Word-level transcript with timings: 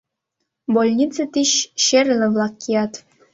Больнице 0.73 1.23
тич 1.33 1.51
черле-влак 1.85 2.53
кият. 2.61 2.93